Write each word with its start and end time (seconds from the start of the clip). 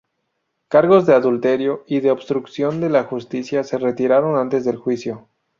Cargos 0.67 1.05
de 1.05 1.13
adulterio 1.13 1.83
y 1.85 1.99
de 1.99 2.09
obstrucción 2.09 2.81
de 2.81 2.89
la 2.89 3.03
justicia 3.03 3.63
se 3.63 3.77
retiraron 3.77 4.35
antes 4.35 4.65
del 4.65 4.77
juicio. 4.77 5.27